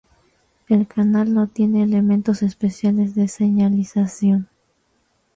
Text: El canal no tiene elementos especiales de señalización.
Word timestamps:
El 0.67 0.87
canal 0.87 1.31
no 1.31 1.45
tiene 1.45 1.83
elementos 1.83 2.41
especiales 2.41 3.13
de 3.13 3.27
señalización. 3.27 4.49